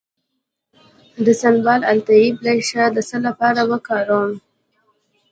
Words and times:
د 1.25 1.27
سنبل 1.41 1.81
الطیب 1.93 2.35
ریښه 2.45 2.85
د 2.95 2.97
څه 3.09 3.17
لپاره 3.27 3.61
وکاروم؟ 3.71 4.31